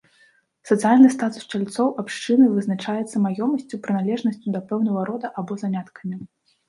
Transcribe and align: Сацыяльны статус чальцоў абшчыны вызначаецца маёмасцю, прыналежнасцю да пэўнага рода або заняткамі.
Сацыяльны 0.69 1.09
статус 1.15 1.43
чальцоў 1.55 1.87
абшчыны 2.03 2.45
вызначаецца 2.55 3.15
маёмасцю, 3.29 3.81
прыналежнасцю 3.87 4.47
да 4.57 4.61
пэўнага 4.73 5.05
рода 5.11 5.27
або 5.43 5.61
заняткамі. 5.65 6.15